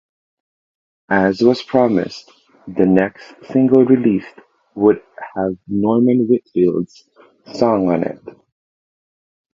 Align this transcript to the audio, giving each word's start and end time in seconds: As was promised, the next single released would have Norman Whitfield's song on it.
As 1.11 1.43
was 1.43 1.61
promised, 1.61 2.31
the 2.67 2.87
next 2.87 3.35
single 3.53 3.85
released 3.85 4.33
would 4.73 4.99
have 5.35 5.53
Norman 5.67 6.25
Whitfield's 6.27 7.07
song 7.53 7.87
on 7.87 8.03
it. 8.05 8.19